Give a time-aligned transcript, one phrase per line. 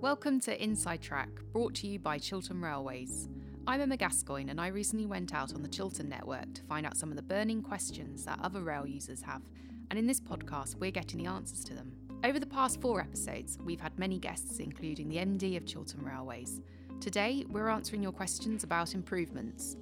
[0.00, 3.28] Welcome to Inside Track, brought to you by Chiltern Railways.
[3.66, 6.96] I'm Emma Gascoigne, and I recently went out on the Chiltern network to find out
[6.96, 9.42] some of the burning questions that other rail users have.
[9.90, 11.90] And in this podcast, we're getting the answers to them.
[12.22, 16.60] Over the past four episodes, we've had many guests, including the MD of Chiltern Railways.
[17.00, 19.76] Today, we're answering your questions about improvements.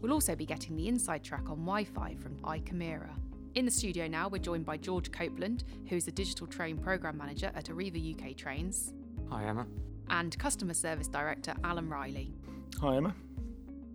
[0.00, 3.10] We'll also be getting the inside track on Wi Fi from Icomera.
[3.56, 7.50] In the studio now, we're joined by George Copeland, who's the Digital Train Programme Manager
[7.56, 8.92] at Arriva UK Trains,
[9.30, 9.66] Hi, Emma.
[10.08, 12.32] and Customer Service Director Alan Riley.
[12.80, 13.14] Hi, Emma.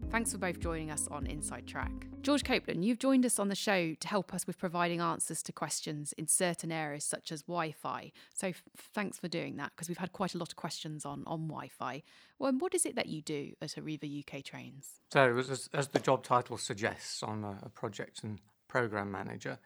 [0.09, 1.91] Thanks for both joining us on Inside Track.
[2.21, 5.53] George Copeland, you've joined us on the show to help us with providing answers to
[5.53, 8.11] questions in certain areas such as Wi Fi.
[8.33, 8.61] So f-
[8.93, 11.69] thanks for doing that because we've had quite a lot of questions on, on Wi
[11.69, 12.03] Fi.
[12.39, 14.99] Well, what is it that you do at Arriva UK Trains?
[15.13, 19.57] So, as, as the job title suggests, I'm a, a project and program manager.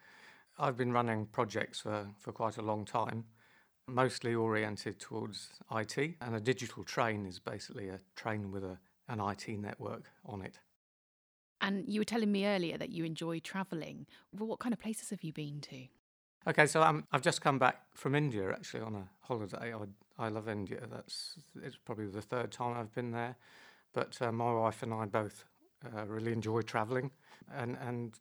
[0.60, 3.26] I've been running projects for, for quite a long time,
[3.88, 6.16] mostly oriented towards IT.
[6.22, 10.60] And a digital train is basically a train with a, an IT network on it.
[11.62, 14.06] And you were telling me earlier that you enjoy travelling.
[14.38, 15.88] Well, what kind of places have you been to?
[16.48, 19.74] Okay, so um, I've just come back from India actually on a holiday.
[19.74, 20.82] I, I love India.
[20.92, 23.36] That's it's probably the third time I've been there.
[23.94, 25.46] But uh, my wife and I both
[25.84, 27.10] uh, really enjoy travelling,
[27.52, 28.14] and and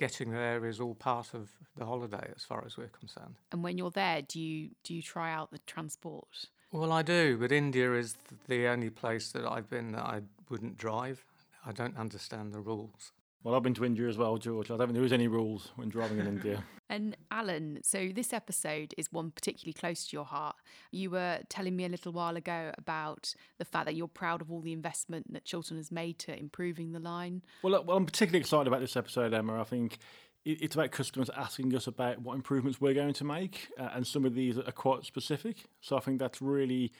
[0.00, 3.34] getting there is all part of the holiday as far as we're concerned.
[3.52, 6.46] And when you're there, do you do you try out the transport?
[6.72, 8.16] Well, I do, but India is
[8.48, 11.24] the only place that I've been that I wouldn't drive.
[11.66, 13.12] I don't understand the rules.
[13.42, 14.70] Well, I've been to India as well, George.
[14.70, 16.62] I don't think there is any rules when driving in India.
[16.90, 20.56] And Alan, so this episode is one particularly close to your heart.
[20.90, 24.50] You were telling me a little while ago about the fact that you're proud of
[24.50, 27.42] all the investment that Chiltern has made to improving the line.
[27.62, 29.58] Well, well, I'm particularly excited about this episode, Emma.
[29.58, 29.98] I think
[30.44, 34.24] it's about customers asking us about what improvements we're going to make, uh, and some
[34.24, 35.64] of these are quite specific.
[35.80, 36.92] So I think that's really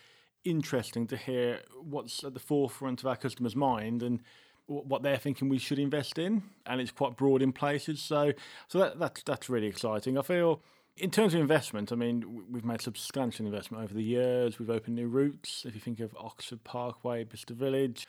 [0.44, 4.22] interesting to hear what's at the forefront of our customers' mind and
[4.70, 8.00] what they're thinking we should invest in, and it's quite broad in places.
[8.00, 8.32] So,
[8.68, 10.16] so that, that's that's really exciting.
[10.16, 10.62] I feel.
[10.96, 14.58] In terms of investment, I mean, we've made substantial investment over the years.
[14.58, 15.64] We've opened new routes.
[15.66, 18.06] If you think of Oxford Parkway, Bicester Village,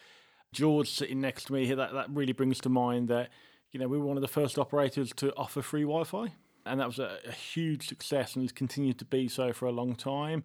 [0.51, 3.29] George sitting next to me here, that, that really brings to mind that,
[3.72, 6.33] you know, we were one of the first operators to offer free Wi Fi.
[6.66, 9.72] And that was a, a huge success and has continued to be so for a
[9.72, 10.43] long time.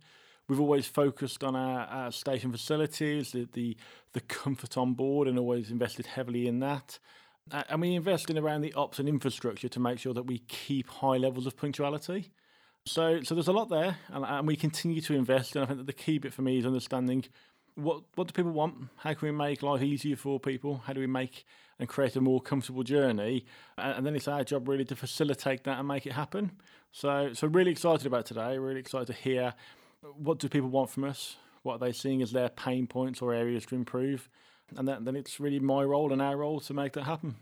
[0.49, 3.77] We've always focused on our, our station facilities, the, the
[4.12, 6.99] the comfort on board, and always invested heavily in that.
[7.69, 10.89] And we invest in around the ops and infrastructure to make sure that we keep
[10.89, 12.33] high levels of punctuality.
[12.87, 15.55] So, so there's a lot there, and, and we continue to invest.
[15.55, 17.25] And I think that the key bit for me is understanding
[17.75, 18.89] what what do people want?
[18.97, 20.83] How can we make life easier for people?
[20.87, 21.45] How do we make
[21.78, 23.45] and create a more comfortable journey?
[23.77, 26.53] And, and then it's our job really to facilitate that and make it happen.
[26.91, 28.57] So, so really excited about today.
[28.59, 29.53] Really excited to hear
[30.03, 31.37] what do people want from us.
[31.62, 34.29] What are they seeing as their pain points or areas to improve?
[34.77, 37.37] And then, then it's really my role and our role to make that happen.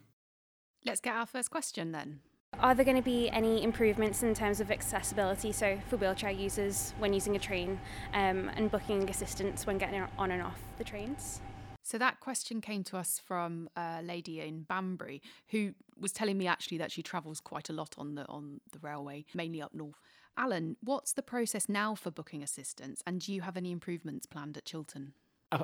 [0.85, 2.21] Let's get our first question then.
[2.61, 6.95] Are there going to be any improvements in terms of accessibility, so for wheelchair users
[6.99, 7.81] when using a train
[8.13, 11.41] um, and booking assistance when getting on and off the trains?
[11.83, 16.47] So that question came to us from a lady in Banbury who was telling me
[16.47, 20.01] actually that she travels quite a lot on the on the railway, mainly up north.
[20.37, 24.57] Alan, what's the process now for booking assistance, and do you have any improvements planned
[24.57, 25.13] at Chiltern?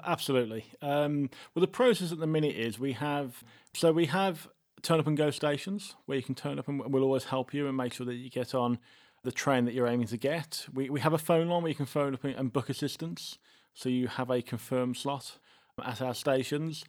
[0.05, 0.67] Absolutely.
[0.83, 3.43] Um, well, the process at the minute is we have
[3.75, 4.49] so we have
[4.83, 7.67] turn up and go stations where you can turn up and we'll always help you
[7.67, 8.79] and make sure that you get on
[9.25, 10.67] the train that you're aiming to get.
[10.73, 13.39] We we have a phone line where you can phone up and book assistance,
[13.75, 15.39] so you have a confirmed slot
[15.85, 16.85] at our stations.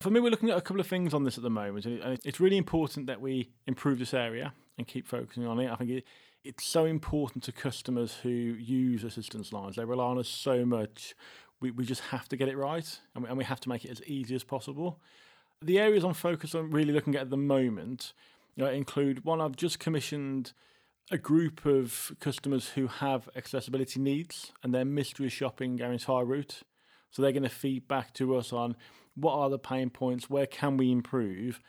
[0.00, 2.18] For me, we're looking at a couple of things on this at the moment, and
[2.24, 5.70] it's really important that we improve this area and keep focusing on it.
[5.70, 6.04] I think it,
[6.44, 9.76] it's so important to customers who use assistance lines.
[9.76, 11.14] They rely on us so much.
[11.60, 13.84] We, we just have to get it right, and we, and we have to make
[13.84, 15.00] it as easy as possible.
[15.62, 18.12] The areas I'm focused on really looking at at the moment
[18.56, 20.52] you know, include one, I've just commissioned
[21.10, 26.62] a group of customers who have accessibility needs and they're mystery shopping our entire route.
[27.10, 28.76] So they're going to feed back to us on
[29.14, 31.60] what are the pain points, where can we improve,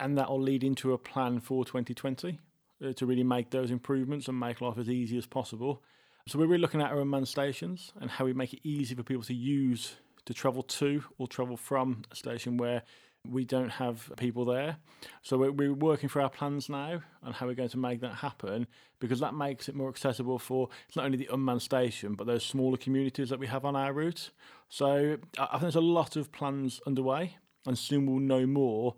[0.00, 2.32] and that will lead into a plan for 2020 uh,
[2.80, 5.82] to really make those improvements and make life as easy as possible.
[6.28, 9.02] So we're really looking at our unmanned stations and how we make it easy for
[9.02, 12.82] people to use to travel to or travel from a station where
[13.30, 14.76] we don't have people there.
[15.22, 18.14] So we're, we're working through our plans now on how we're going to make that
[18.14, 18.66] happen
[19.00, 22.44] because that makes it more accessible for it's not only the unmanned station but those
[22.44, 24.30] smaller communities that we have on our route.
[24.68, 27.36] So I I think there's a lot of plans underway
[27.66, 28.94] and soon we'll know more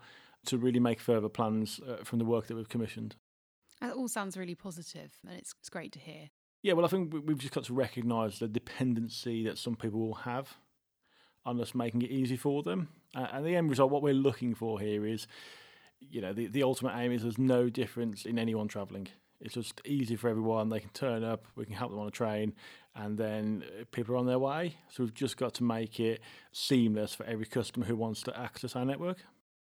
[0.47, 3.17] to really make further plans uh, from the work that we've commissioned.
[3.81, 6.31] That all sounds really positive, and it's, it's great to hear.
[6.63, 10.01] Yeah, well, I think we- we've just got to recognise the dependency that some people
[10.01, 10.57] will have
[11.47, 12.89] on us making it easy for them.
[13.15, 15.27] Uh, and the end result, what we're looking for here is,
[16.01, 19.09] you know, the, the ultimate aim is there's no difference in anyone travelling.
[19.41, 20.69] It's just easy for everyone.
[20.69, 22.55] They can turn up, we can help them on a train,
[22.97, 24.75] and then uh, people are on their way.
[24.91, 26.21] So we've just got to make it
[26.51, 29.19] seamless for every customer who wants to access our network.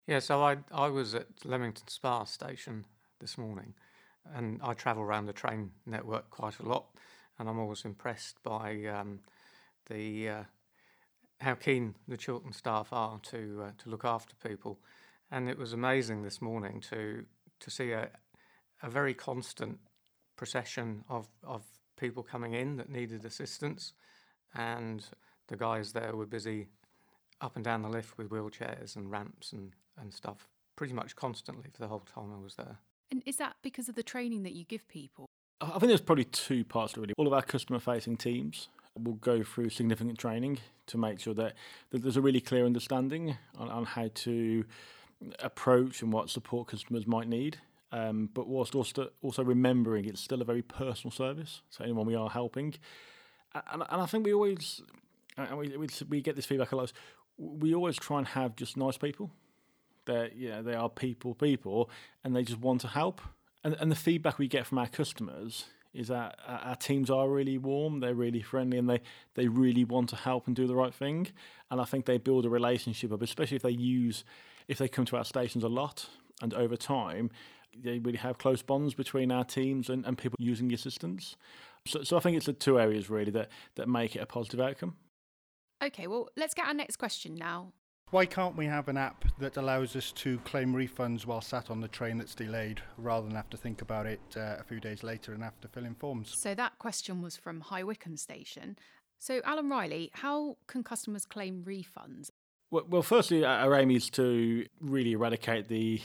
[0.08, 2.86] Yeah, so I I was at Leamington Spa station
[3.20, 3.74] this morning,
[4.36, 6.86] and I travel around the train network quite a lot,
[7.40, 9.20] and I'm always impressed by um,
[9.90, 10.44] the uh,
[11.42, 14.80] how keen the Chiltern staff are to uh, to look after people,
[15.32, 17.26] and it was amazing this morning to
[17.60, 18.10] to see a
[18.84, 19.80] a very constant
[20.36, 21.64] procession of of
[21.98, 23.94] people coming in that needed assistance,
[24.56, 25.06] and
[25.48, 26.68] the guys there were busy
[27.42, 31.70] up and down the lift with wheelchairs and ramps and, and stuff pretty much constantly
[31.72, 32.78] for the whole time I was there.
[33.12, 35.28] And is that because of the training that you give people?
[35.62, 37.02] I think there's probably two parts to.
[37.02, 41.54] Really, all of our customer-facing teams will go through significant training to make sure that,
[41.92, 44.66] that there's a really clear understanding on, on how to
[45.40, 47.58] approach and what support customers might need.
[47.92, 52.16] Um, but whilst also, also remembering it's still a very personal service, so anyone we
[52.16, 52.76] are helping,
[53.72, 54.82] and, and I think we always,
[55.38, 56.92] and we, we we get this feedback a lot.
[57.38, 59.32] We always try and have just nice people.
[60.08, 61.90] That you know they are people, people,
[62.24, 63.22] and they just want to help.
[63.64, 67.30] And and the feedback we get from our customers is that our our teams are
[67.30, 69.02] really warm, they're really friendly, and they
[69.36, 71.28] they really want to help and do the right thing.
[71.70, 74.24] And I think they build a relationship up, especially if they use,
[74.68, 76.10] if they come to our stations a lot
[76.42, 77.30] and over time,
[77.76, 81.36] they really have close bonds between our teams and, and people using the assistance.
[81.86, 84.60] So, so I think it's the two areas really that, that make it a positive
[84.60, 84.96] outcome.
[85.84, 87.72] Okay, well, let's get our next question now.
[88.10, 91.82] Why can't we have an app that allows us to claim refunds while sat on
[91.82, 95.04] the train that's delayed rather than have to think about it uh, a few days
[95.04, 96.34] later and have to fill in forms?
[96.38, 98.78] So that question was from High Wycombe Station.
[99.20, 102.30] So, Alan Riley, how can customers claim refunds?
[102.72, 106.00] Well, well, firstly, our aim is to really eradicate the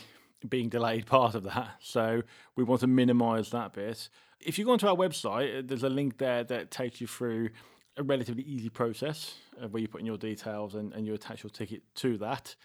[0.49, 1.75] being delayed part of that.
[1.79, 2.23] So
[2.57, 4.09] we want to minimise that bit.
[4.41, 7.51] If you go onto our website, uh, there's a link there that takes you through
[7.97, 11.43] a relatively easy process uh, where you put in your details and, and you attach
[11.43, 12.55] your ticket to that.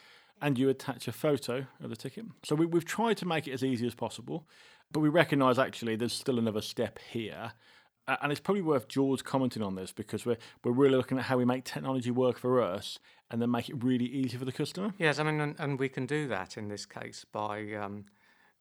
[0.40, 2.26] And you attach a photo of the ticket.
[2.44, 4.46] So we, we've tried to make it as easy as possible,
[4.92, 7.54] but we recognise actually there's still another step here.
[8.06, 11.25] Uh, and it's probably worth George commenting on this because we're we're really looking at
[11.25, 14.52] how we make technology work for us and then make it really easy for the
[14.52, 14.94] customer.
[14.96, 18.06] Yes, I mean, and, and we can do that in this case by um,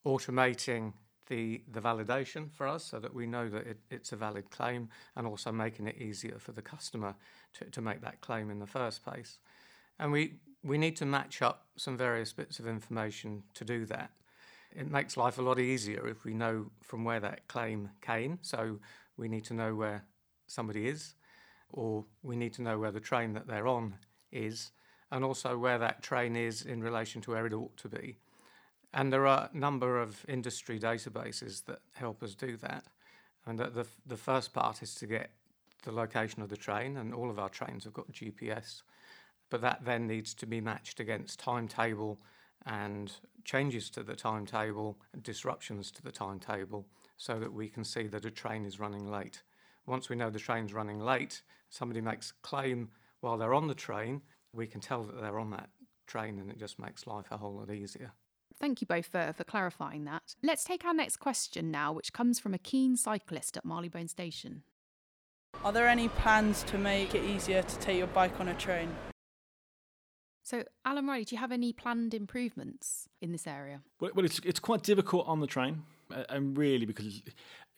[0.05, 0.93] automating
[1.27, 4.89] the the validation for us so that we know that it, it's a valid claim
[5.15, 7.15] and also making it easier for the customer
[7.53, 9.39] to, to make that claim in the first place.
[9.99, 14.11] And we, we need to match up some various bits of information to do that.
[14.75, 18.39] It makes life a lot easier if we know from where that claim came.
[18.41, 18.79] So
[19.15, 20.03] we need to know where
[20.45, 21.15] somebody is,
[21.71, 23.95] or we need to know where the train that they're on
[24.31, 24.71] is,
[25.11, 28.17] and also where that train is in relation to where it ought to be.
[28.93, 32.85] And there are a number of industry databases that help us do that.
[33.45, 35.31] And the, the, the first part is to get
[35.83, 38.81] the location of the train, and all of our trains have got GPS.
[39.49, 42.19] But that then needs to be matched against timetable
[42.65, 43.11] and
[43.45, 46.85] changes to the timetable, disruptions to the timetable,
[47.15, 49.41] so that we can see that a train is running late.
[49.85, 52.89] Once we know the train's running late, somebody makes a claim
[53.21, 54.21] while they're on the train,
[54.53, 55.69] we can tell that they're on that
[56.05, 58.11] train, and it just makes life a whole lot easier.
[58.59, 60.35] Thank you both for, for clarifying that.
[60.41, 64.63] Let's take our next question now, which comes from a keen cyclist at Marylebone Station.
[65.63, 68.89] Are there any plans to make it easier to take your bike on a train?
[70.43, 73.81] So, Alan Riley, do you have any planned improvements in this area?
[73.99, 75.83] Well, well it's it's quite difficult on the train,
[76.29, 77.21] and really because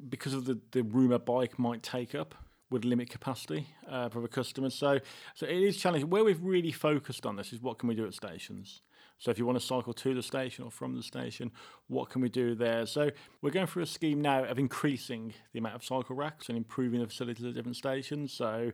[0.10, 2.36] because of the, the room a bike might take up
[2.70, 4.76] would limit capacity uh, for the customers.
[4.76, 5.00] So
[5.34, 6.10] so it is challenging.
[6.12, 8.82] Where we've really focused on this is what can we do at stations.
[9.20, 11.52] So if you want to cycle to the station or from the station,
[11.88, 12.86] what can we do there?
[12.86, 13.12] So
[13.42, 17.02] we're going through a scheme now of increasing the amount of cycle racks and improving
[17.02, 18.32] the facilities at different stations.
[18.32, 18.72] So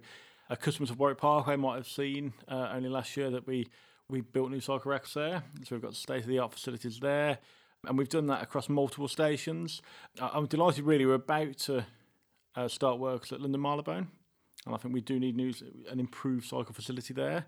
[0.49, 3.67] uh, customers of Warwick Parkway might have seen uh, only last year that we
[4.07, 5.41] we built new cycle racks there.
[5.63, 7.39] So we've got state of the art facilities there,
[7.87, 9.81] and we've done that across multiple stations.
[10.19, 10.85] I'm delighted.
[10.85, 11.87] Really, we're about to
[12.55, 14.07] uh, start works at London Marylebone,
[14.67, 15.51] and I think we do need new,
[15.89, 17.47] an improved cycle facility there.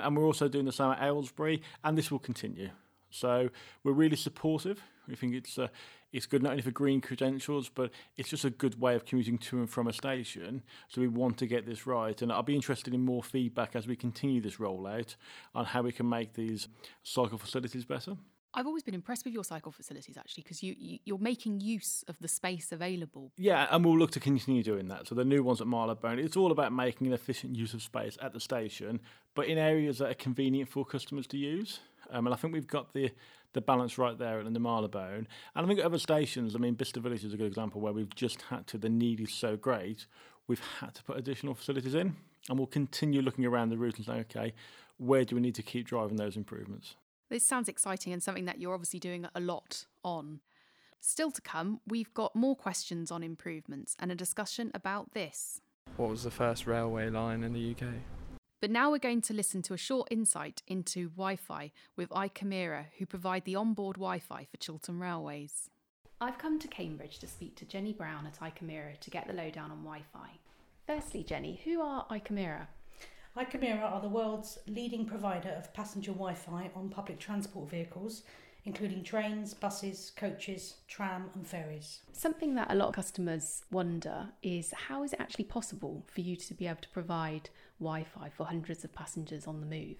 [0.00, 2.70] And we're also doing the same at Aylesbury, and this will continue.
[3.10, 3.50] So
[3.84, 4.82] we're really supportive.
[5.06, 5.68] We think it's uh,
[6.14, 9.36] it's good not only for green credentials, but it's just a good way of commuting
[9.36, 10.62] to and from a station.
[10.88, 13.86] So we want to get this right, and I'll be interested in more feedback as
[13.86, 15.16] we continue this rollout
[15.54, 16.68] on how we can make these
[17.02, 18.16] cycle facilities better.
[18.54, 22.04] I've always been impressed with your cycle facilities actually because you, you you're making use
[22.08, 23.32] of the space available.
[23.36, 25.08] Yeah, and we'll look to continue doing that.
[25.08, 28.18] So the new ones at Marylebone, it's all about making an efficient use of space
[28.20, 29.00] at the station,
[29.34, 31.80] but in areas that are convenient for customers to use.
[32.10, 33.10] Um, and I think we've got the
[33.54, 35.26] the balance right there at the Marylebone.
[35.54, 37.92] And I think at other stations, I mean, Bicester Village is a good example where
[37.92, 40.06] we've just had to, the need is so great,
[40.46, 42.16] we've had to put additional facilities in.
[42.48, 44.52] And we'll continue looking around the route and saying, okay,
[44.96, 46.96] where do we need to keep driving those improvements?
[47.32, 50.40] This sounds exciting and something that you're obviously doing a lot on.
[51.00, 55.62] Still to come, we've got more questions on improvements and a discussion about this.
[55.96, 57.88] What was the first railway line in the UK?
[58.60, 62.88] But now we're going to listen to a short insight into Wi Fi with Icomera,
[62.98, 65.70] who provide the onboard Wi Fi for Chiltern Railways.
[66.20, 69.70] I've come to Cambridge to speak to Jenny Brown at Icomera to get the lowdown
[69.70, 70.28] on Wi Fi.
[70.86, 72.66] Firstly, Jenny, who are Icomera?
[73.36, 78.24] Icomera are the world's leading provider of passenger Wi Fi on public transport vehicles,
[78.66, 82.00] including trains, buses, coaches, tram, and ferries.
[82.12, 86.36] Something that a lot of customers wonder is how is it actually possible for you
[86.36, 87.48] to be able to provide
[87.80, 89.96] Wi Fi for hundreds of passengers on the move?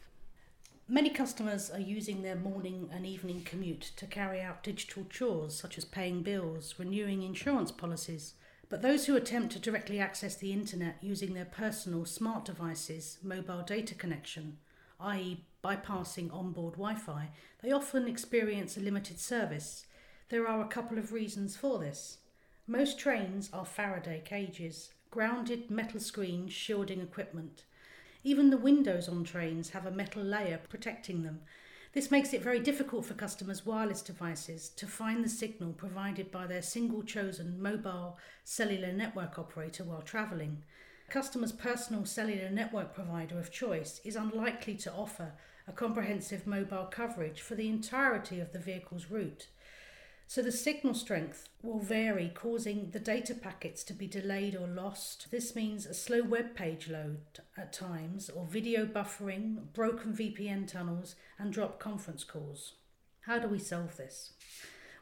[0.86, 5.78] Many customers are using their morning and evening commute to carry out digital chores such
[5.78, 8.34] as paying bills, renewing insurance policies,
[8.72, 13.60] but those who attempt to directly access the internet using their personal smart devices, mobile
[13.60, 14.56] data connection,
[14.98, 17.28] i.e., bypassing onboard Wi Fi,
[17.62, 19.84] they often experience a limited service.
[20.30, 22.20] There are a couple of reasons for this.
[22.66, 27.64] Most trains are Faraday cages, grounded metal screens shielding equipment.
[28.24, 31.42] Even the windows on trains have a metal layer protecting them,
[31.92, 36.46] this makes it very difficult for customers' wireless devices to find the signal provided by
[36.46, 40.62] their single chosen mobile cellular network operator while travelling.
[41.10, 45.32] Customer's personal cellular network provider of choice is unlikely to offer
[45.68, 49.48] a comprehensive mobile coverage for the entirety of the vehicle's route.
[50.32, 55.30] So the signal strength will vary, causing the data packets to be delayed or lost.
[55.30, 57.18] This means a slow web page load
[57.54, 62.76] at times, or video buffering, broken VPN tunnels, and dropped conference calls.
[63.26, 64.32] How do we solve this?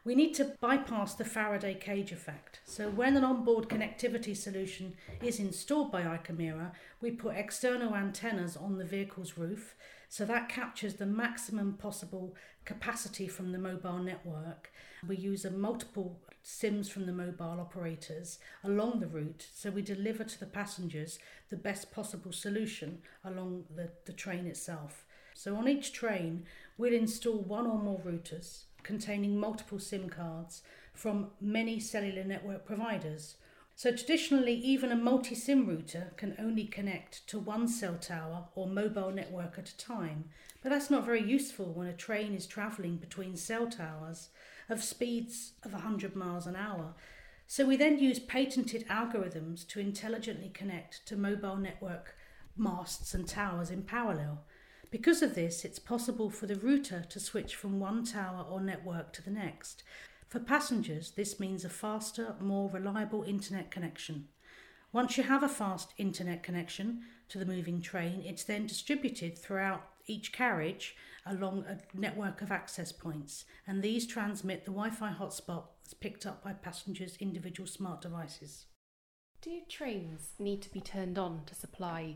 [0.02, 2.58] We need to bypass the Faraday cage effect.
[2.64, 8.78] So, when an onboard connectivity solution is installed by Icomera, we put external antennas on
[8.78, 9.76] the vehicle's roof.
[10.10, 12.36] So, that captures the maximum possible
[12.66, 14.70] capacity from the mobile network
[15.06, 20.24] we use a multiple SIMs from the mobile operators along the route, so we deliver
[20.24, 25.04] to the passengers the best possible solution along the, the train itself.
[25.34, 26.44] So on each train,
[26.76, 30.62] we'll install one or more routers containing multiple SIM cards
[30.94, 33.36] from many cellular network providers.
[33.80, 38.66] So traditionally, even a multi SIM router can only connect to one cell tower or
[38.66, 40.24] mobile network at a time,
[40.62, 44.28] but that's not very useful when a train is travelling between cell towers
[44.68, 46.92] of speeds of 100 miles an hour.
[47.46, 52.16] So we then use patented algorithms to intelligently connect to mobile network
[52.58, 54.42] masts and towers in parallel.
[54.90, 59.14] Because of this, it's possible for the router to switch from one tower or network
[59.14, 59.84] to the next.
[60.30, 64.28] For passengers, this means a faster, more reliable internet connection.
[64.92, 69.82] Once you have a fast internet connection to the moving train, it's then distributed throughout
[70.06, 70.94] each carriage
[71.26, 75.64] along a network of access points, and these transmit the Wi Fi hotspot
[75.98, 78.66] picked up by passengers' individual smart devices.
[79.42, 82.14] Do trains need to be turned on to supply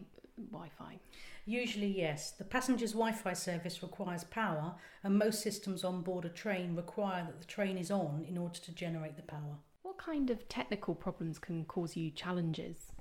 [0.52, 1.00] Wi Fi?
[1.46, 2.30] Usually, yes.
[2.30, 7.24] The passenger's Wi Fi service requires power, and most systems on board a train require
[7.24, 9.58] that the train is on in order to generate the power.
[9.82, 12.92] What kind of technical problems can cause you challenges?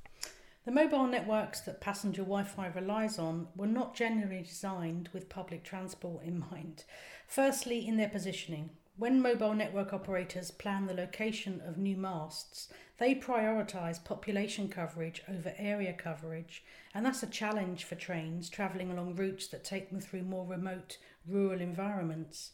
[0.65, 5.63] The mobile networks that passenger Wi Fi relies on were not generally designed with public
[5.63, 6.83] transport in mind.
[7.27, 8.71] Firstly, in their positioning.
[8.95, 15.55] When mobile network operators plan the location of new masts, they prioritise population coverage over
[15.57, 20.21] area coverage, and that's a challenge for trains travelling along routes that take them through
[20.21, 22.51] more remote rural environments.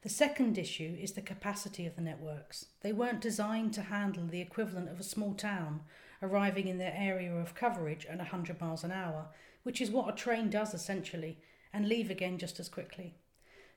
[0.00, 2.66] The second issue is the capacity of the networks.
[2.80, 5.82] They weren't designed to handle the equivalent of a small town
[6.22, 9.26] arriving in their area of coverage at 100 miles an hour,
[9.64, 11.38] which is what a train does essentially,
[11.74, 13.16] and leave again just as quickly.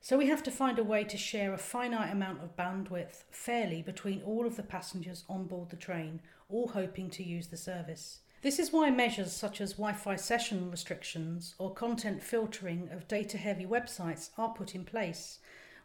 [0.01, 3.81] So we have to find a way to share a finite amount of bandwidth fairly
[3.81, 8.19] between all of the passengers on board the train, all hoping to use the service.
[8.43, 13.37] This is why measures such as Wi Fi session restrictions or content filtering of data
[13.37, 15.39] heavy websites are put in place.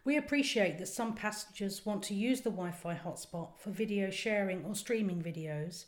[0.04, 4.64] We appreciate that some passengers want to use the Wi Fi hotspot for video sharing
[4.64, 5.86] or streaming videos,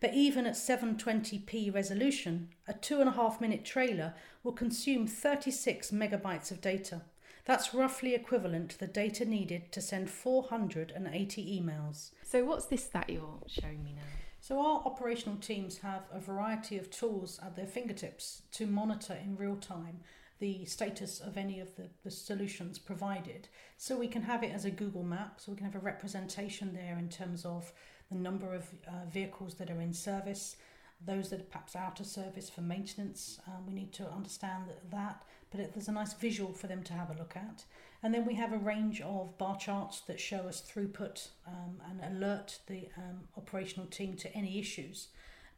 [0.00, 5.90] but even at 720p resolution, a two and a half minute trailer will consume 36
[5.90, 7.02] megabytes of data.
[7.44, 12.10] That's roughly equivalent to the data needed to send 480 emails.
[12.22, 14.02] So, what's this that you're showing me now?
[14.40, 19.36] So, our operational teams have a variety of tools at their fingertips to monitor in
[19.36, 20.00] real time
[20.40, 23.48] the status of any of the, the solutions provided.
[23.76, 26.72] So, we can have it as a Google map, so we can have a representation
[26.72, 27.72] there in terms of
[28.10, 30.56] the number of uh, vehicles that are in service,
[31.04, 33.38] those that are perhaps out of service for maintenance.
[33.46, 35.24] Um, we need to understand that,
[35.54, 37.64] but it, there's a nice visual for them to have a look at.
[38.02, 42.16] And then we have a range of bar charts that show us throughput um, and
[42.16, 45.08] alert the um, operational team to any issues.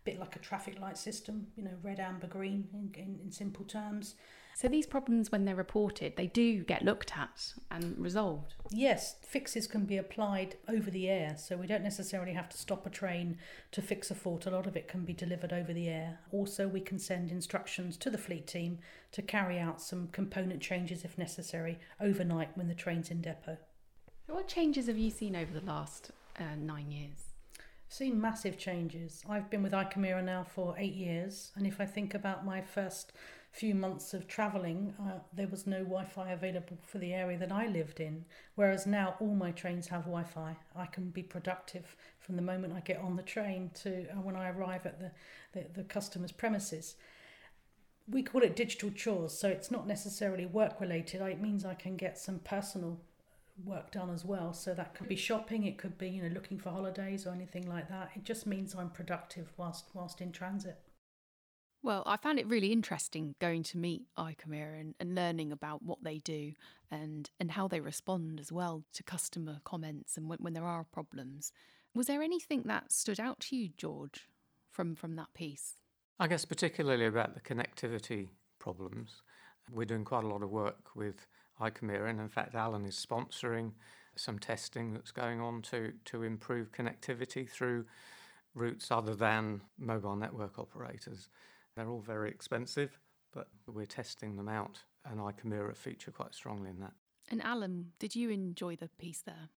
[0.02, 3.32] A bit like a traffic light system, you know, red, amber, green in, in, in
[3.32, 4.16] simple terms.
[4.56, 8.54] So these problems, when they're reported, they do get looked at and resolved.
[8.70, 12.86] Yes, fixes can be applied over the air, so we don't necessarily have to stop
[12.86, 13.36] a train
[13.72, 14.46] to fix a fault.
[14.46, 16.20] A lot of it can be delivered over the air.
[16.32, 18.78] Also, we can send instructions to the fleet team
[19.12, 23.58] to carry out some component changes if necessary overnight when the train's in depot.
[24.26, 27.26] What changes have you seen over the last uh, nine years?
[27.88, 29.22] seen massive changes.
[29.28, 33.12] I've been with Icomera now for eight years, and if I think about my first
[33.52, 37.52] few months of travelling, uh, there was no Wi Fi available for the area that
[37.52, 38.24] I lived in.
[38.54, 40.56] Whereas now all my trains have Wi Fi.
[40.74, 44.36] I can be productive from the moment I get on the train to uh, when
[44.36, 45.10] I arrive at the,
[45.52, 46.96] the, the customer's premises.
[48.08, 51.20] We call it digital chores, so it's not necessarily work related.
[51.22, 53.00] It means I can get some personal
[53.64, 54.52] work done as well.
[54.52, 57.68] So that could be shopping, it could be you know looking for holidays or anything
[57.68, 58.10] like that.
[58.14, 60.78] It just means I'm productive whilst whilst in transit.
[61.86, 66.02] Well, I found it really interesting going to meet Icomera and, and learning about what
[66.02, 66.54] they do
[66.90, 70.82] and, and how they respond as well to customer comments and when, when there are
[70.82, 71.52] problems.
[71.94, 74.28] Was there anything that stood out to you, George,
[74.72, 75.74] from, from that piece?
[76.18, 79.22] I guess particularly about the connectivity problems.
[79.70, 81.28] We're doing quite a lot of work with
[81.60, 83.70] Icomera, and in fact, Alan is sponsoring
[84.16, 87.84] some testing that's going on to, to improve connectivity through
[88.56, 91.28] routes other than mobile network operators.
[91.76, 92.98] They're all very expensive,
[93.32, 96.94] but we're testing them out, and Icomera feature quite strongly in that.
[97.28, 99.50] And Alan, did you enjoy the piece there?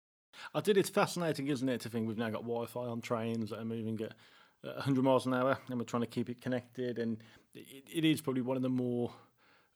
[0.54, 0.78] I did.
[0.78, 3.66] It's fascinating, isn't it, to think we've now got Wi Fi on trains that are
[3.66, 4.14] moving at
[4.62, 7.00] 100 miles an hour and we're trying to keep it connected.
[7.00, 7.18] And
[7.54, 9.12] it, it is probably one of the more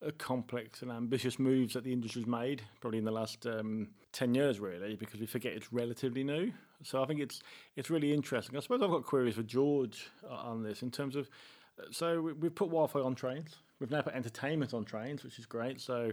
[0.05, 4.35] uh, complex and ambitious moves that the industry's made, probably in the last um, 10
[4.35, 6.51] years, really, because we forget it's relatively new.
[6.83, 7.41] So I think it's
[7.75, 8.57] it's really interesting.
[8.57, 11.29] I suppose I've got queries for George uh, on this in terms of
[11.89, 13.57] so we've put Wi-Fi on trains.
[13.79, 15.81] We've now put entertainment on trains, which is great.
[15.81, 16.11] So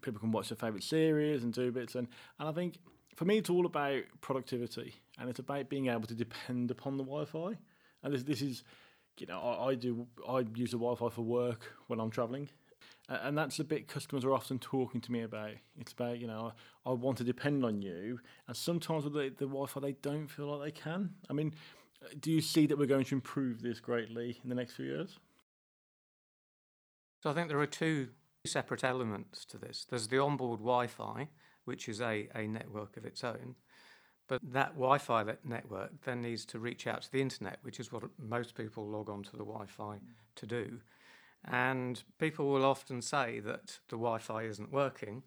[0.00, 1.94] people can watch their favourite series and do bits.
[1.94, 2.76] And, and I think
[3.14, 7.04] for me, it's all about productivity and it's about being able to depend upon the
[7.04, 7.58] Wi-Fi.
[8.02, 8.64] And this, this is,
[9.18, 12.48] you know, I, I do, I use the Wi-Fi for work when I'm travelling.
[13.08, 15.50] And that's the bit customers are often talking to me about.
[15.78, 16.52] It's about, you know,
[16.86, 18.20] I, want to depend on you.
[18.46, 21.10] And sometimes with the, the Wi Fi, they don't feel like they can.
[21.28, 21.52] I mean,
[22.18, 25.18] do you see that we're going to improve this greatly in the next few years?
[27.22, 28.08] So I think there are two
[28.44, 29.86] separate elements to this.
[29.88, 31.28] There's the onboard Wi-Fi,
[31.64, 33.54] which is a, a network of its own,
[34.28, 37.92] but that Wi-Fi that network then needs to reach out to the internet, which is
[37.92, 39.98] what most people log onto the Wi-Fi
[40.36, 40.80] to do.
[41.44, 45.22] And people will often say that the Wi-Fi isn't working,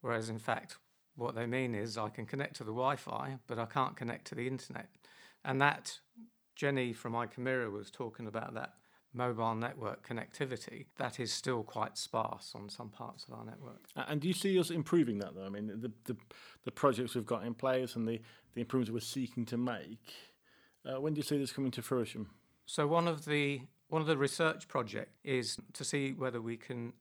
[0.00, 0.76] whereas in fact
[1.16, 4.34] what they mean is I can connect to the Wi-Fi, but I can't connect to
[4.34, 4.88] the internet.
[5.44, 5.98] And that
[6.56, 8.74] Jenny from Icomera was talking about that
[9.12, 10.86] mobile network connectivity.
[10.98, 13.80] That is still quite sparse on some parts of our network.
[13.96, 15.46] And do you see us improving that though?
[15.46, 16.16] I mean, the the,
[16.64, 18.20] the projects we've got in place and the,
[18.54, 20.12] the improvements we're seeking to make.
[20.84, 22.26] Uh, when do you see this coming to fruition?
[22.66, 26.92] So one of the one of the research projects is to see whether we can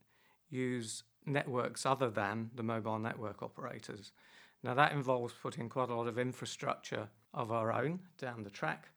[0.49, 4.12] use networks other than the mobile network operators.
[4.63, 8.89] Now that involves putting quite a lot of infrastructure of our own down the track.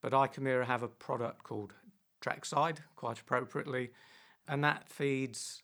[0.00, 1.74] But Icomera have a product called
[2.20, 3.90] Trackside, quite appropriately,
[4.46, 5.62] and that feeds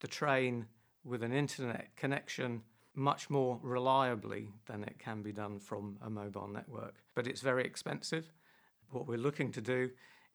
[0.00, 0.66] the train
[1.04, 2.62] with an internet connection
[2.94, 6.94] much more reliably than it can be done from a mobile network.
[7.14, 8.32] But it's very expensive.
[8.90, 9.90] What we're looking to do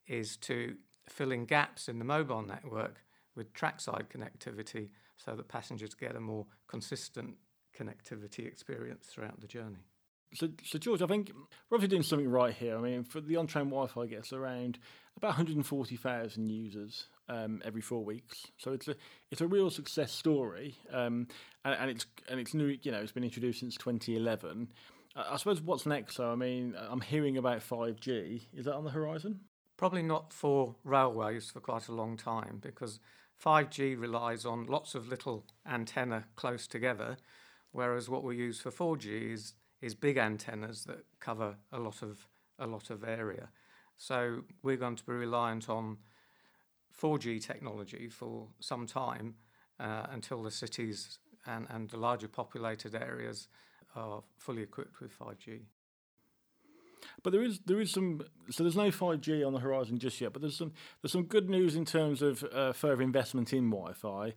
[0.07, 0.75] is to
[1.07, 3.03] fill in gaps in the mobile network
[3.35, 7.35] with trackside connectivity so that passengers get a more consistent
[7.77, 9.85] connectivity experience throughout the journey.
[10.35, 11.31] So, so George, I think
[11.69, 12.77] we're obviously doing something right here.
[12.77, 14.79] I mean, for the on-train Wi-Fi gets around
[15.15, 18.47] about 140,000 users um, every four weeks.
[18.57, 18.95] So it's a
[19.31, 21.27] it's a real success story, um,
[21.63, 22.77] and, and, it's and it's new.
[22.81, 24.69] You know, it's been introduced since 2011.
[25.15, 26.15] I suppose what's next?
[26.15, 28.41] So I mean, I'm hearing about 5G.
[28.53, 29.41] Is that on the horizon?
[29.77, 32.99] Probably not for railways for quite a long time because
[33.43, 37.17] 5G relies on lots of little antenna close together,
[37.73, 42.25] whereas what we use for 4G is is big antennas that cover a lot of
[42.57, 43.49] a lot of area.
[43.97, 45.97] So we're going to be reliant on
[46.99, 49.35] 4G technology for some time
[49.79, 53.49] uh, until the cities and, and the larger populated areas
[53.95, 55.61] are fully equipped with 5G.
[57.21, 60.31] But there is there is some so there's no 5G on the horizon just yet.
[60.31, 64.33] But there's some there's some good news in terms of uh, further investment in Wi-Fi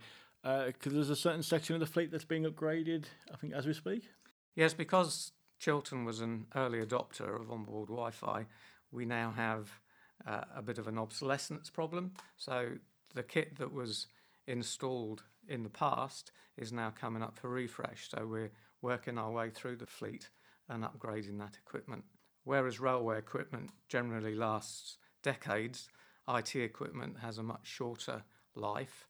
[0.67, 3.05] because uh, there's a certain section of the fleet that's being upgraded.
[3.33, 4.09] I think as we speak.
[4.55, 8.47] Yes, because Chiltern was an early adopter of onboard Wi-Fi.
[8.93, 9.81] We now have
[10.27, 12.13] uh, a bit of an obsolescence problem.
[12.37, 12.73] So
[13.15, 14.07] the kit that was
[14.47, 18.09] installed in the past is now coming up for refresh.
[18.11, 20.31] So we're working our way through the fleet
[20.69, 22.05] and upgrading that equipment.
[22.45, 25.89] Whereas railway equipment generally lasts decades,
[26.29, 28.23] IT equipment has a much shorter
[28.55, 29.09] life,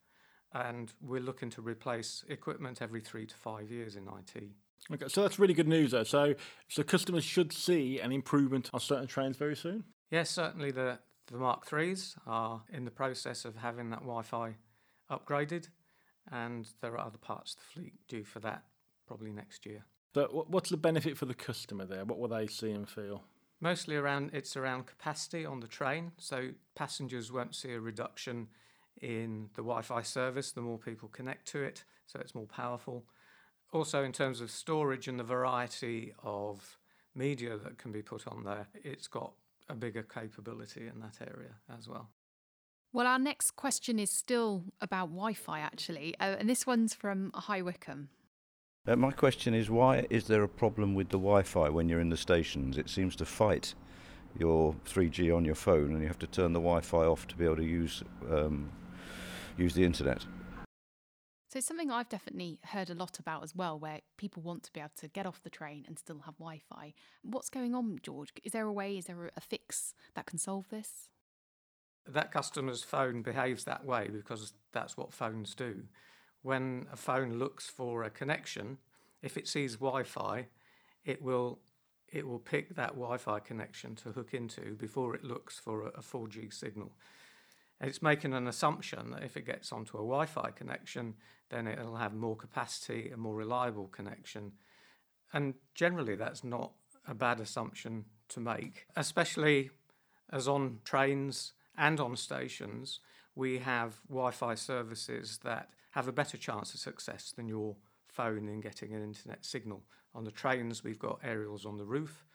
[0.53, 4.43] and we're looking to replace equipment every three to five years in IT.
[4.91, 6.03] Okay, so that's really good news, though.
[6.03, 6.35] So,
[6.69, 9.83] so customers should see an improvement on certain trains very soon.
[10.11, 14.55] Yes, certainly the the Mark threes are in the process of having that Wi-Fi
[15.11, 15.67] upgraded,
[16.31, 18.63] and there are other parts of the fleet due for that
[19.07, 19.85] probably next year.
[20.13, 22.05] So, what's the benefit for the customer there?
[22.05, 23.23] What will they see and feel?
[23.59, 28.47] Mostly around it's around capacity on the train, so passengers won't see a reduction
[29.01, 33.05] in the Wi-Fi service the more people connect to it, so it's more powerful.
[33.71, 36.77] Also, in terms of storage and the variety of
[37.13, 39.33] media that can be put on there, it's got
[39.69, 42.09] a bigger capability in that area as well.
[42.93, 47.31] Well, our next question is still about Wi Fi, actually, uh, and this one's from
[47.33, 48.09] High Wycombe.
[48.87, 51.99] Uh, my question is why is there a problem with the Wi Fi when you're
[51.99, 52.77] in the stations?
[52.77, 53.75] It seems to fight
[54.39, 57.35] your 3G on your phone and you have to turn the Wi Fi off to
[57.35, 58.71] be able to use, um,
[59.57, 60.25] use the internet.
[61.49, 64.73] So, it's something I've definitely heard a lot about as well, where people want to
[64.73, 66.93] be able to get off the train and still have Wi Fi.
[67.23, 68.29] What's going on, George?
[68.43, 71.09] Is there a way, is there a fix that can solve this?
[72.05, 75.83] That customer's phone behaves that way because that's what phones do.
[76.41, 78.77] When a phone looks for a connection,
[79.21, 80.47] if it sees Wi Fi,
[81.05, 81.59] it will
[82.11, 86.01] it will pick that Wi-Fi connection to hook into before it looks for a, a
[86.01, 86.91] 4G signal.
[87.79, 91.15] It's making an assumption that if it gets onto a Wi Fi connection,
[91.49, 94.53] then it'll have more capacity, a more reliable connection.
[95.33, 96.71] And generally, that's not
[97.07, 99.69] a bad assumption to make, especially
[100.31, 102.99] as on trains and on stations,
[103.35, 107.75] we have Wi Fi services that have a better chance of success than your
[108.07, 109.83] phone in getting an internet signal.
[110.15, 112.25] On the trains, we've got aerials on the roof,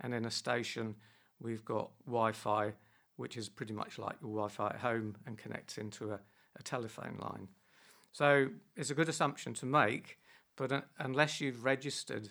[0.00, 0.94] and in a station,
[1.38, 2.72] we've got Wi Fi,
[3.16, 6.20] which is pretty much like your Wi Fi at home and connects into a,
[6.58, 7.48] a telephone line.
[8.12, 10.18] So it's a good assumption to make,
[10.56, 12.30] but unless you've registered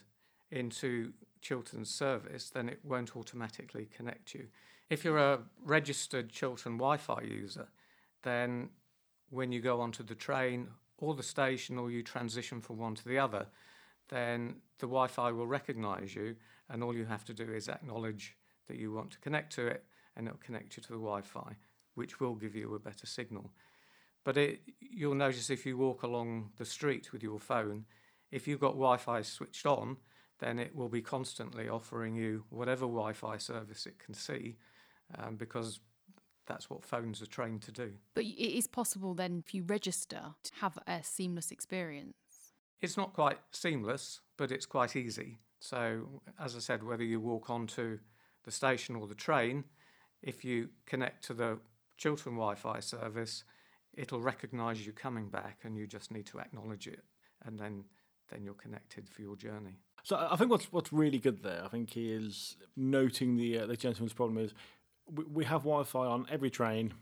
[0.52, 4.48] into Chiltern's service, then it won't automatically connect you.
[4.89, 7.67] If you're a registered Chiltern Wi Fi user,
[8.24, 8.69] then
[9.30, 10.67] when you go onto the train
[10.98, 13.48] or the station or you transition from one to the other,
[14.10, 16.36] then the Wi Fi will recognize you,
[16.69, 18.36] and all you have to do is acknowledge
[18.67, 19.84] that you want to connect to it,
[20.15, 21.56] and it'll connect you to the Wi Fi,
[21.95, 23.51] which will give you a better signal.
[24.23, 27.86] But it, you'll notice if you walk along the street with your phone,
[28.32, 29.97] if you've got Wi Fi switched on,
[30.39, 34.58] then it will be constantly offering you whatever Wi Fi service it can see
[35.17, 35.80] um, because
[36.45, 37.93] that's what phones are trained to do.
[38.13, 42.13] But it is possible then, if you register, to have a seamless experience.
[42.82, 45.39] It's not quite seamless, but it's quite easy.
[45.60, 47.99] So, as I said, whether you walk onto
[48.43, 49.63] the station or the train,
[50.26, 51.60] if you connect to the
[51.98, 53.46] Chiltern Wi Fi service,
[53.94, 57.04] it'll recognize you coming back and you just need to acknowledge it
[57.46, 57.86] and then
[58.32, 59.78] then you're connected for your journey.
[60.04, 63.78] So I think what's what's really good there, I think, is noting the uh, the
[63.78, 64.54] gentleman's problem is
[65.10, 66.94] we, we have Wi-Fi on every train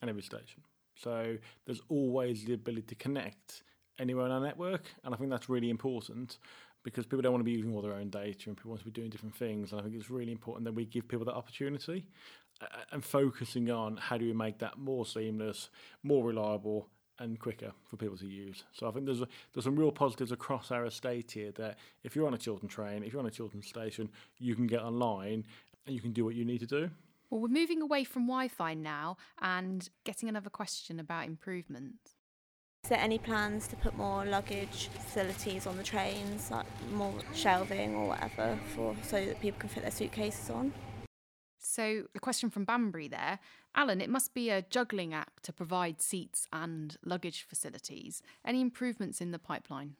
[0.00, 0.62] and every station,
[0.94, 1.36] so
[1.66, 3.64] there's always the ability to connect
[3.98, 6.38] anywhere on our network, and I think that's really important
[6.84, 8.84] because people don't want to be using all their own data and people want to
[8.84, 9.72] be doing different things.
[9.72, 12.06] And I think it's really important that we give people that opportunity
[12.90, 15.70] and focusing on how do we make that more seamless,
[16.02, 16.88] more reliable,
[17.20, 18.64] and quicker for people to use.
[18.72, 22.14] So I think there's a, there's some real positives across our estate here that if
[22.14, 25.44] you're on a Chiltern train, if you're on a Chiltern station, you can get online
[25.86, 26.90] and you can do what you need to do.
[27.30, 32.14] Well, we're moving away from Wi-Fi now and getting another question about improvements.
[32.84, 37.94] Is there any plans to put more luggage facilities on the trains, like more shelving
[37.96, 40.72] or whatever, for so that people can fit their suitcases on?
[41.58, 43.40] So, a question from Banbury there.
[43.74, 48.22] Alan, it must be a juggling act to provide seats and luggage facilities.
[48.44, 49.96] Any improvements in the pipeline?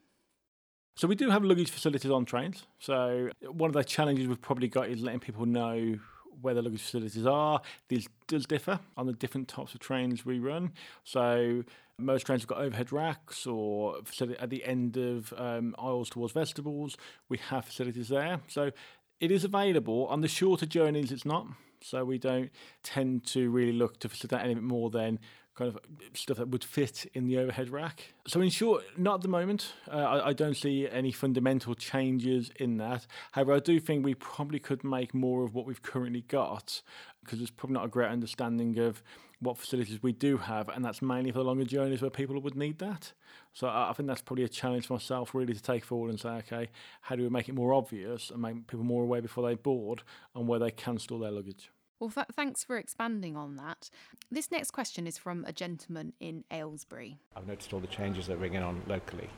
[0.99, 2.67] So we do have luggage facilities on trains.
[2.81, 5.97] So one of the challenges we've probably got is letting people know
[6.43, 7.61] where the luggage facilities are.
[7.89, 10.73] These does differ on the different types of trains we run.
[11.05, 11.63] So
[11.99, 13.99] most trains have got overhead racks or
[14.41, 16.97] at the end of um, aisles towards vestibules.
[17.29, 18.41] We have facilities there.
[18.49, 18.73] So
[19.21, 20.07] it is available.
[20.07, 21.47] On the shorter journeys, it's not.
[21.81, 22.51] So we don't
[22.83, 25.21] tend to really look to facilitate any more than
[25.59, 25.79] kind of
[26.17, 28.15] stuff that would fit in the overhead rack.
[28.29, 29.73] So, in short, not at the moment.
[29.91, 33.09] Uh, I, I, don't see any fundamental changes in that.
[33.33, 36.81] However, I do think we probably could make more of what we've currently got
[37.25, 39.03] because there's probably not a great understanding of
[39.41, 42.57] what facilities we do have, and that's mainly for the longer journeys where people would
[42.57, 43.13] need that.
[43.53, 46.21] So, I, I think that's probably a challenge for myself really to take forward and
[46.21, 46.69] say, okay,
[47.01, 50.05] how do we make it more obvious and make people more aware before they board
[50.37, 51.73] on where they can store their luggage?
[52.01, 53.91] Well, th- thanks for expanding on that.
[54.31, 57.19] This next question is from a gentleman in Aylesbury.
[57.37, 59.31] I've noticed all the changes that are ringing on locally,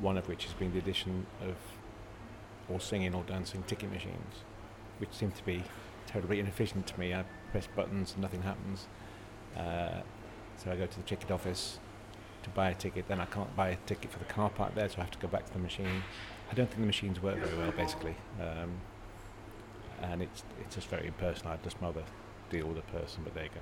[0.00, 1.56] one of which has been the addition of
[2.70, 4.44] all singing or dancing ticket machines,
[4.98, 5.62] which seem to be
[6.06, 7.12] terribly inefficient to me.
[7.12, 8.86] I press buttons and nothing happens.
[9.56, 10.00] Uh,
[10.56, 11.78] so I go to the ticket office
[12.42, 14.88] to buy a ticket, then I can't buy a ticket for the car park there,
[14.88, 16.02] so I have to go back to the machine.
[16.50, 18.14] I don't think the machines work very well, basically.
[18.40, 18.80] Um,
[20.02, 21.52] and it's it's just very impersonal.
[21.52, 22.04] I'd just rather
[22.50, 23.60] deal with a person, but there you go.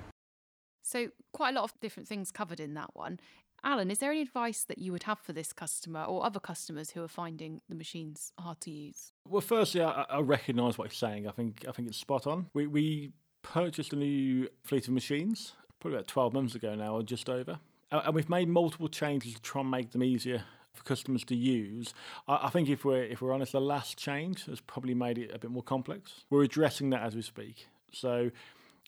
[0.81, 3.19] So quite a lot of different things covered in that one.
[3.63, 6.91] Alan, is there any advice that you would have for this customer or other customers
[6.91, 9.11] who are finding the machines hard to use?
[9.27, 11.27] Well, firstly, I, I recognise what he's saying.
[11.27, 12.47] I think I think it's spot on.
[12.53, 17.03] We we purchased a new fleet of machines probably about twelve months ago now, or
[17.03, 17.59] just over,
[17.91, 20.43] and we've made multiple changes to try and make them easier
[20.75, 21.93] for customers to use.
[22.27, 25.31] I, I, think if we're if we're honest, the last change has probably made it
[25.33, 26.25] a bit more complex.
[26.29, 27.67] We're addressing that as we speak.
[27.91, 28.31] So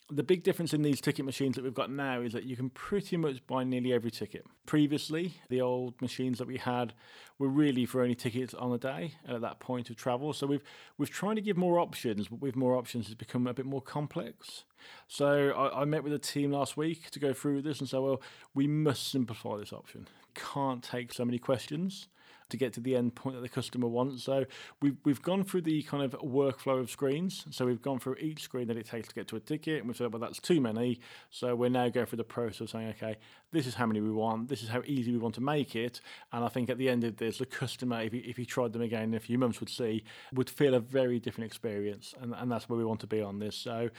[0.09, 2.69] the big difference in these ticket machines that we've got now is that you can
[2.69, 4.45] pretty much buy nearly every ticket.
[4.65, 6.93] Previously, the old machines that we had
[7.37, 10.31] were really for only tickets on the day at that point of travel.
[10.31, 10.63] So we've
[10.97, 13.81] we've tried to give more options, but with more options, it's become a bit more
[13.81, 14.63] complex.
[15.07, 17.97] So I, I met with a team last week to go through this and say,
[17.97, 18.21] well,
[18.53, 20.07] we must simplify this option
[20.53, 22.07] can't take so many questions
[22.49, 24.23] to get to the end point that the customer wants.
[24.23, 24.45] So
[24.81, 27.45] we've we've gone through the kind of workflow of screens.
[27.51, 29.87] So we've gone through each screen that it takes to get to a ticket, and
[29.87, 30.99] we've said, well, that's too many.
[31.29, 33.17] So we're now going through the process of saying, okay,
[33.51, 36.01] this is how many we want, this is how easy we want to make it.
[36.31, 38.73] And I think at the end of this, the customer, if he, if he tried
[38.73, 42.33] them again in a few months, would see would feel a very different experience, and
[42.33, 43.55] and that's where we want to be on this.
[43.55, 43.89] So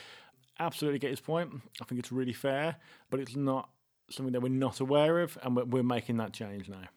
[0.61, 1.51] absolutely get his point.
[1.81, 2.77] I think it's really fair,
[3.11, 3.68] but it's not
[4.11, 6.88] something that we're not aware of, and we're, we're making that change now.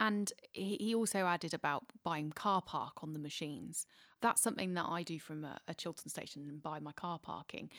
[0.00, 3.84] And he also added about buying car park on the machines.
[4.20, 7.70] That's something that I do from a, a Chiltern station and buy my car parking.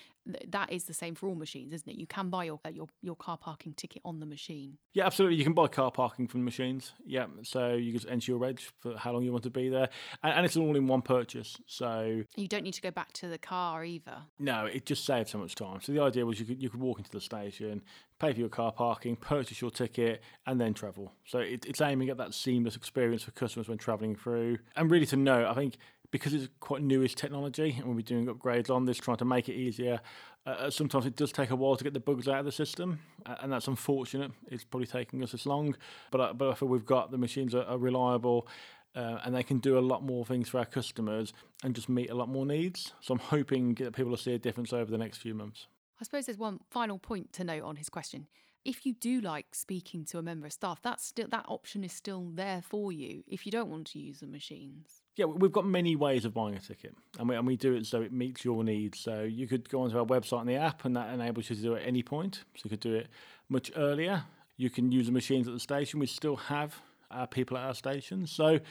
[0.47, 1.97] That is the same for all machines, isn't it?
[1.97, 4.77] You can buy your, uh, your your car parking ticket on the machine.
[4.93, 5.37] Yeah, absolutely.
[5.37, 6.93] You can buy car parking from the machines.
[7.05, 9.89] Yeah, so you just enter your reg for how long you want to be there,
[10.23, 11.57] and, and it's all in one purchase.
[11.65, 14.17] So you don't need to go back to the car either.
[14.37, 15.81] No, it just saves so much time.
[15.81, 17.81] So the idea was you could you could walk into the station,
[18.19, 21.13] pay for your car parking, purchase your ticket, and then travel.
[21.25, 24.59] So it, it's aiming at that seamless experience for customers when travelling through.
[24.75, 25.77] And really to know, I think
[26.11, 29.49] because it's quite newish technology and we'll be doing upgrades on this, trying to make
[29.49, 29.99] it easier.
[30.45, 32.51] Uh, uh, sometimes it does take a while to get the bugs out of the
[32.51, 34.31] system, uh, and that's unfortunate.
[34.47, 35.75] It's probably taking us this long,
[36.11, 38.47] but uh, but I feel we've got the machines are, are reliable.
[38.95, 41.31] Uh, and they can do a lot more things for our customers
[41.63, 42.91] and just meet a lot more needs.
[43.01, 45.67] So I'm hoping that people will see a difference over the next few months.
[46.01, 48.25] I suppose there's one final point to note on his question.
[48.65, 51.93] If you do like speaking to a member of staff, that's still that option is
[51.93, 54.98] still there for you if you don't want to use the machines.
[55.19, 57.85] Yeah, we've got many ways of buying a ticket, and we, and we do it
[57.85, 59.01] so it meets your needs.
[59.01, 61.61] So you could go onto our website and the app, and that enables you to
[61.61, 62.45] do it at any point.
[62.55, 63.09] So you could do it
[63.49, 64.23] much earlier.
[64.55, 65.99] You can use the machines at the station.
[65.99, 68.31] We still have our people at our stations.
[68.31, 68.61] So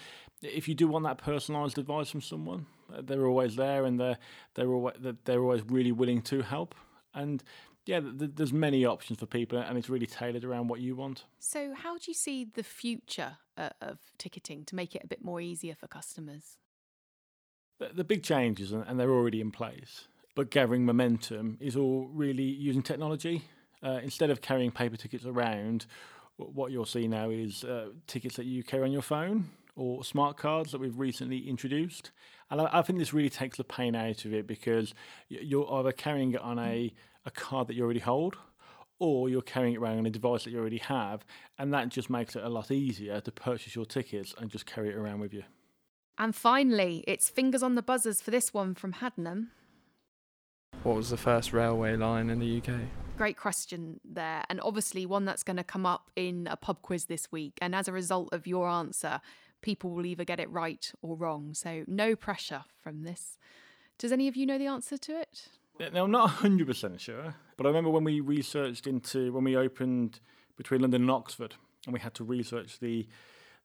[0.40, 2.64] if you do want that personalised advice from someone,
[3.02, 4.16] they're always there, and they're
[4.54, 4.94] they're always
[5.26, 6.74] they're always really willing to help.
[7.12, 7.44] And
[7.88, 11.24] yeah, there's many options for people, and it's really tailored around what you want.
[11.38, 15.24] So, how do you see the future uh, of ticketing to make it a bit
[15.24, 16.58] more easier for customers?
[17.78, 22.42] The, the big changes, and they're already in place, but gathering momentum is all really
[22.42, 23.44] using technology.
[23.82, 25.86] Uh, instead of carrying paper tickets around,
[26.36, 29.48] what you'll see now is uh, tickets that you carry on your phone
[29.78, 32.10] or smart cards that we've recently introduced.
[32.50, 34.92] And I, I, think this really takes the pain out of it because
[35.28, 36.92] you're either carrying it on a
[37.24, 38.36] a card that you already hold,
[38.98, 41.24] or you're carrying it around on a device that you already have,
[41.58, 44.88] and that just makes it a lot easier to purchase your tickets and just carry
[44.88, 45.42] it around with you.
[46.16, 49.48] And finally, it's fingers on the buzzers for this one from Haddenham.
[50.82, 52.80] What was the first railway line in the UK?
[53.16, 57.06] Great question there, and obviously one that's going to come up in a pub quiz
[57.06, 57.58] this week.
[57.60, 59.20] And as a result of your answer,
[59.60, 61.54] people will either get it right or wrong.
[61.54, 63.38] So no pressure from this.
[63.98, 65.48] Does any of you know the answer to it?
[65.92, 70.20] Now, I'm not 100% sure, but I remember when we researched into, when we opened
[70.56, 71.54] between London and Oxford,
[71.86, 73.06] and we had to research the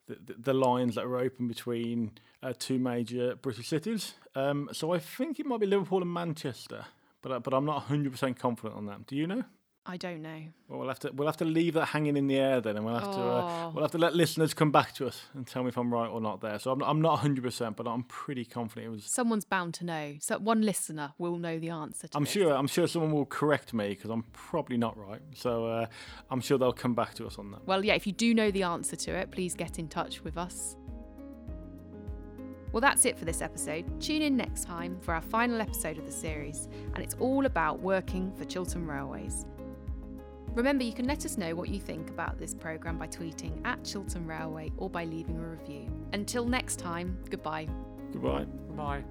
[0.07, 4.15] the, the lines that were open between uh, two major British cities.
[4.35, 6.85] Um, so I think it might be Liverpool and Manchester,
[7.21, 9.07] but uh, but I'm not 100% confident on that.
[9.07, 9.43] Do you know?
[9.85, 10.39] I don't know.
[10.69, 12.85] Well, we'll have to we'll have to leave that hanging in the air then, and
[12.85, 13.71] we'll have to uh, Oh.
[13.75, 16.07] we'll have to let listeners come back to us and tell me if I'm right
[16.07, 16.57] or not there.
[16.57, 19.03] So I'm I'm not 100, percent but I'm pretty confident it was.
[19.03, 20.15] Someone's bound to know.
[20.21, 22.31] So one listener will know the answer to I'm this.
[22.31, 25.21] sure I'm sure someone will correct me because I'm probably not right.
[25.35, 25.87] So uh,
[26.31, 27.67] I'm sure they'll come back to us on that.
[27.67, 30.37] Well, yeah, if you do know the answer to it, please get in touch with
[30.37, 30.77] us.
[32.71, 34.01] Well, that's it for this episode.
[34.01, 37.79] Tune in next time for our final episode of the series, and it's all about
[37.81, 39.45] working for Chiltern Railways.
[40.53, 43.83] Remember, you can let us know what you think about this programme by tweeting at
[43.83, 45.87] Chiltern Railway or by leaving a review.
[46.13, 47.67] Until next time, goodbye.
[48.11, 48.45] Goodbye.
[48.75, 49.03] Bye.